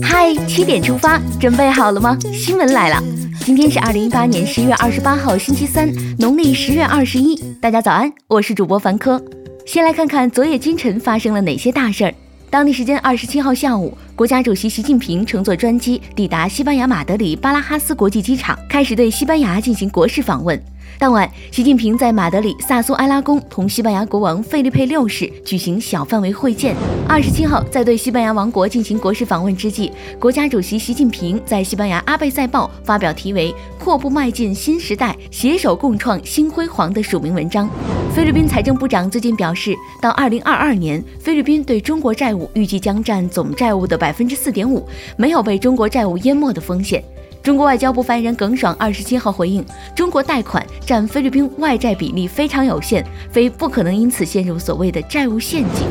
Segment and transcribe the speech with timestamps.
[0.00, 2.16] 嗨，七点出发，准备好了吗？
[2.32, 3.02] 新闻来了，
[3.40, 7.34] 今天是二零一八年十月二十八号，星期三，农历十月二十一。
[7.60, 9.20] 大家早安，我是主播凡科。
[9.66, 12.14] 先来看看昨夜今晨发生了哪些大事儿。
[12.50, 20.56] 当地时间二十七号下午，国家主席习近平乘坐专机抵达西班牙马德里巴拉哈斯国际机场，开始对西班牙进行国事访问。
[20.98, 26.74] 当晚，习近平在马德里萨苏埃拉宫同西班牙国王费利佩六世举行小范围会见。
[27.08, 37.68] 二十七号，在对西班牙王国进行国事访问之际，国家主席习近平在西班牙阿贝塞报发表题为“阔步迈进新时代，携手共创新辉煌”的署名文章。
[38.14, 47.02] 菲律宾财政部长最近表示，到二零二二年，菲律宾对中国债务预计将占总债务的百分之四点五，没有被中国债务淹没的风险。
[47.44, 49.62] 中国外交部发言人耿爽二十七号回应：
[49.94, 55.86] 中国贷款占菲律宾外债比例非常有限，非不可能因此陷入所谓的债务陷阱。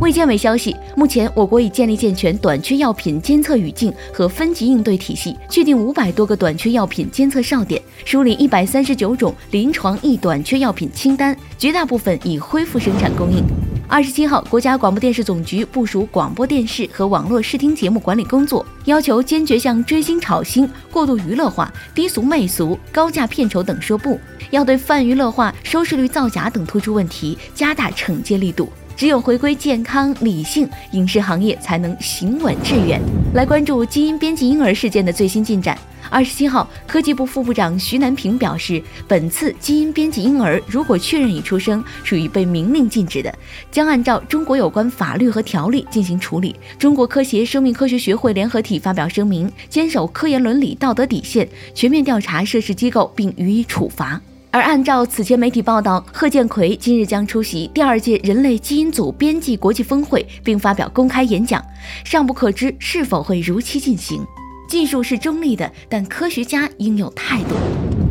[0.00, 13.44] 卫健委消息，目前我国已建立健全短缺药品监测语境和分级应对体系，确定五百多个短缺药品监测哨点，梳理一百三十九种临床易短缺药品清单，绝大部分已恢复生产供应。
[13.90, 24.16] 二十七号，国家广播电视总局部署广播电视和网络视听节目管理工作，要求坚决向追星炒星、过度娱乐化、低俗媚俗、高价片酬等说不，
[24.50, 28.72] 要对泛娱乐化、收视率造假等突出问题加大惩戒力度。
[29.00, 33.00] 只有回归健康理性，影视行业才能行稳致远。
[33.32, 35.74] 来关注基因编辑婴儿事件的最新进展。
[36.10, 43.34] 二十七号，科技部副部长徐南平表示，本次基因编辑婴儿如果确认已出生，属于被明令禁止的，
[43.70, 46.54] 将按照中国有关法律和条例进行处理。
[46.78, 54.20] 中国科协生命科学学会联合体发表声明，坚守科研伦理道德底线，全面调查涉事机构并予以处罚。
[54.52, 61.64] 而按照此前媒体报道，贺建奎今日将出席第二届人类基因组编辑国际峰会，并发表公开演讲，
[62.04, 64.26] 尚不可知是否会如期进行。
[64.68, 67.54] 技术是中立的，但科学家应有态度。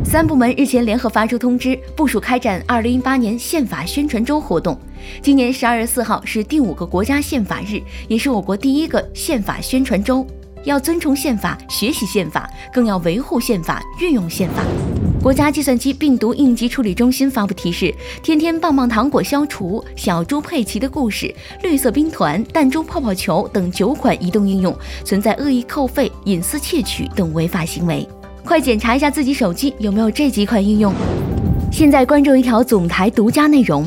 [0.02, 4.78] 三部门日前联合发出通知，部署开展二零一八年宪法宣传周活动。
[5.20, 10.26] 今年十二月四号是第五个国家宪法日，也是我国第一个宪法宣传周。
[10.64, 14.62] 要尊崇宪法，学习宪法，更要维护宪法，运用宪法。
[15.22, 21.32] 国家计算机病毒应急处理中心发布提示：天天棒棒糖果消除、小猪佩奇的故事、
[21.62, 28.08] 绿色兵团、弹珠泡泡球等九款移动应用存在恶意扣费、隐私窃取等违法行为，
[28.46, 30.90] 快检查一下自己手机有没有这几款应用。
[31.70, 33.86] 现在关注一条总台独家内容。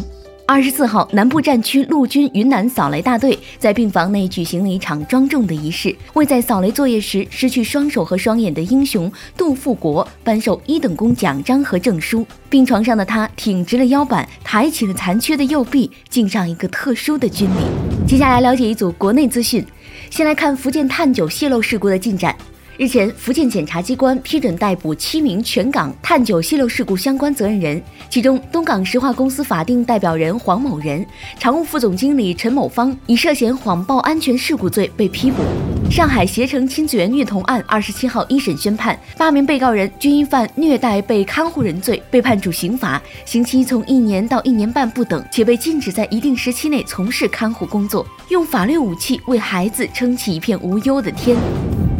[0.53, 12.23] 二十四号，南部战区陆军云南扫雷大队在病房内举行了一场庄重的仪式，为在扫雷作业时失去双手和双眼的英雄杜富国颁授一等功奖章和证书。
[12.51, 18.05] 病床上的他挺直了腰板，抬起了残缺的右臂，敬上一个特殊的军礼。
[18.07, 19.65] 接下来了解一组国内资讯，
[20.11, 22.35] 先来看福建碳九泄漏事故的进展。
[22.75, 27.79] 日前，福建检察机关批准逮捕七名全港碳九泄漏事故相关责任人，
[28.09, 31.05] 其中东港石化公司法定代表人黄某人、
[31.37, 35.43] 常务副总经理陈某芳以涉嫌谎报安全事故罪被批捕。
[35.91, 51.37] 上海携程亲子园虐童案二十七号一审宣判，八名被告人均因犯虐待被看护人罪被判处刑罚，刑期从一年到一年半不等，且被禁止在一定时期内从事看护工作，用法律武器为孩子撑起一片无忧的天。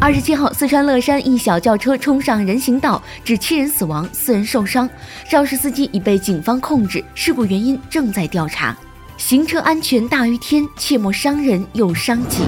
[0.04, 4.90] 二十七号，四川乐山一小轿车冲上人行道，致七人死亡，四人受伤。
[5.30, 8.76] 肇事司机已被警方控制，事故原因正在调查。
[9.16, 12.44] 行车安全大于天，切莫伤人又伤己。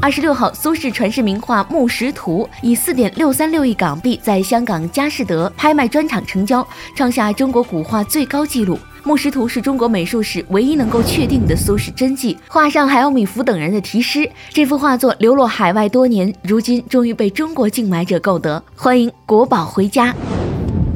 [0.00, 8.76] 二十六号，苏轼传世名画《木石图》以四点六三六亿港币在香港佳士得拍卖专场成交，创下中国古画最高纪录。
[9.04, 14.30] 《木石图》是中国美术史唯一能够确定的苏轼真迹，画上还有米芾等人的题诗。
[14.50, 20.14] 这幅画作流落海外多年，如今终于被中国竞买者购得，欢迎国宝回家。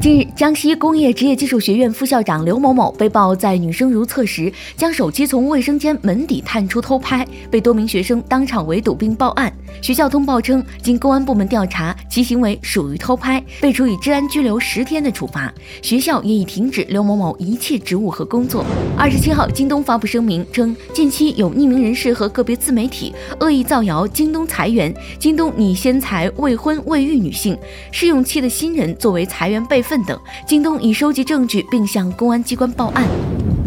[0.05, 9.51] 近日，江西工业职业技术学院副校长刘某某被曝在女生如厕时将手机从卫生间门底探出偷拍，被多名学生当场围堵并报案。
[9.81, 15.51] 学校通报称，经公安部门调查，其行为属于偷拍，被处以治安拘留十天的处罚。
[15.81, 18.63] 学校也已停止刘某某一切职务和工作。
[18.95, 27.57] 二十七号，京东发布声明称，近期有匿名人士和个别自媒体恶意造谣京东裁员，京东拟先裁未婚未育女性、
[27.91, 29.94] 试用期的新人作为裁员备份。
[30.03, 33.03] 等，京东已收集证据并向公安机关报案。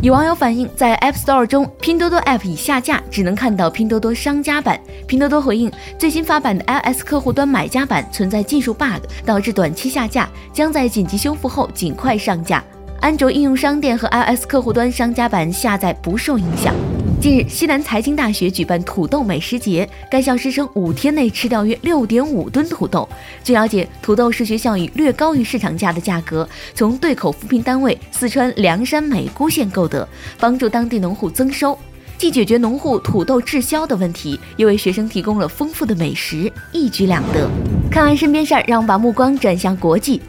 [0.01, 4.81] 有网友反映，在 App Store 中，拼多多 App 已下架，只能看到拼多多商家版。
[5.09, 12.63] 拼多多回应，最新发版的 iOS 客户端买家版存在技术 bug，导致短期下架，将在紧急修复后尽快上架。
[13.01, 16.75] 安卓应用商店和 iOS 客户端商家版下载不受影响。
[17.21, 23.09] 近日，西南财经大学举办土豆美食节，该校师生五天内吃掉约六点五吨土豆。
[23.43, 31.77] 据了解，土豆是学校以略高于市场价的价格，从对口扶贫单位四川凉山美姑县购得，帮助当地农户增收，
[32.17, 37.51] 既解决农户土豆滞销的问题，又为学生提供了丰富的美食，一举两得。
[37.91, 40.23] 看完身边事儿，让我们把目光转向国际。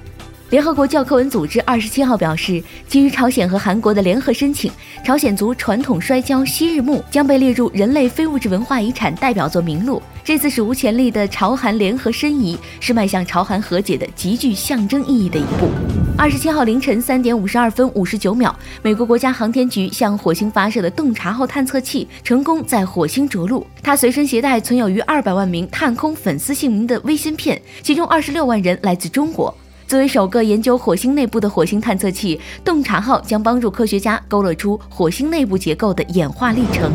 [0.49, 4.71] 联合国教科文组织二十七号表示，基于朝鲜和韩国的联合申请，
[5.05, 10.01] 朝鲜族传统摔跤昔日木将被列入人类非物质文化遗产代表作名录。
[10.23, 15.69] 这次史无前例的朝韩联合申遗，是迈向朝韩和解的极具象征意义的一步。
[16.17, 23.65] 二十七号凌晨三点五十二分五十九秒，美国国家航天局向火星发射的洞察号探测器成功在火星着陆。
[23.83, 29.55] 它随身携带存有逾二百万名探空粉丝姓名的微芯片，其中二十六万人来自中国。
[29.89, 36.91] 作为首个研究火星内部的火星探测器，洞察号将帮助科学家勾勒出火星内部结构的演化历程。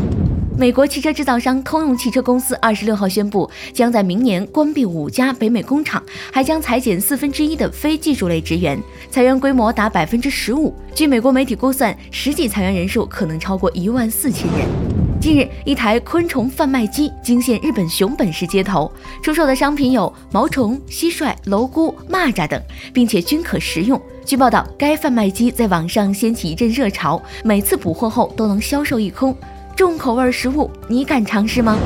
[0.56, 6.00] 美国汽车制造商通用汽车公司二十六号宣布，将在明年关闭五家北美工厂，
[6.32, 8.80] 还将裁减四分之一的非技术类职员，
[9.10, 10.72] 裁员规模达百分之十五。
[10.94, 15.03] 据美国媒体估算，实际裁员人数可能超过一万四千人。
[15.24, 18.92] 近日，一台昆虫贩卖机惊现日本熊本市街头，
[19.22, 22.62] 出售的商品有毛虫、蟋蟀、蝼蛄、蚂蚱等，
[22.92, 23.98] 并且均可食用。
[24.26, 29.34] 据报道，该贩卖机在网上掀起一阵热潮，每次补货后都能销售一空。
[29.74, 31.78] 重口味食物，你敢尝试吗？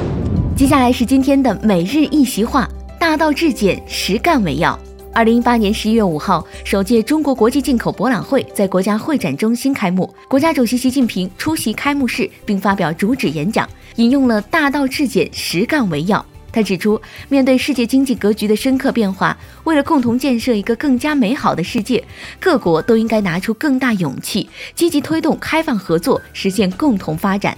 [0.56, 2.68] 接下来是今天的每日一席话：
[2.98, 4.76] 大道至简，实干为要。
[5.12, 10.12] 二零一八年十一月五号，首届中国国际进口博览会在国家会展中心开幕。
[10.28, 16.24] 国家主席习近平出席开幕式并发表主旨演讲，引用了“大道至简，实干为要”。
[16.52, 22.02] 他指出，面对世界经济格局的深刻变化，为了共同建设一个更加美好的世界，
[22.38, 27.56] 各国都应该拿出更大勇气，积极推动开放合作，实现共同发展。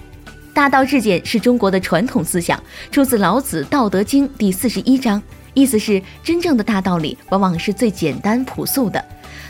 [0.53, 2.61] 大道至简是中国的传统思想，
[2.91, 5.21] 出自老子《道德经》第四十一章。
[5.53, 9.03] 意思是，真正的大道理往往是最简单朴素的，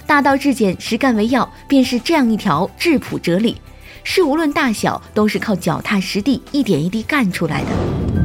[0.06, 3.60] 大道至简，实干为要，便是这样一条质朴哲理。
[4.04, 7.68] 事无论大小，都是靠脚踏实地，一点一滴干出来的。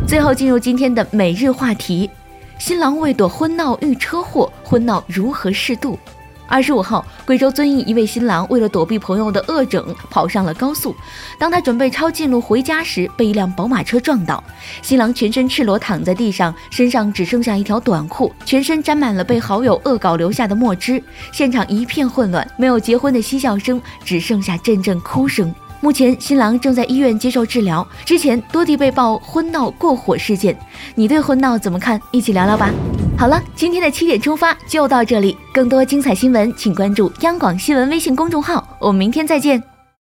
[0.09, 2.09] 最后进入今天的每日话题：
[2.59, 5.99] 新郎为躲婚闹遇车祸，婚闹如何适度？
[6.49, 10.95] 二十五号，贵州遵义一位新郎为了躲避朋友的恶整，跑上了高速。
[11.39, 14.43] 当他准备抄近路回家时，被一辆宝马车撞倒。
[14.83, 21.03] 新郎全身赤裸躺在地上，身上只剩下一条短裤，全身沾满了被好友恶搞留下的墨汁。
[21.33, 25.53] 现场一片混乱，没有结婚的嬉笑声，只剩下阵阵哭声。
[25.81, 27.87] 目前，新郎正在医院接受治疗。
[28.05, 30.57] 之前多地被曝婚闹过火事件，
[30.95, 32.01] 你对婚闹怎么看？
[32.13, 32.71] 一起聊聊吧。
[33.19, 35.37] 好了，今天的七点出发就到这里。
[35.51, 38.77] 更多精彩新闻，请关注央广新闻微信公众号。
[38.79, 39.76] 我们明天再见。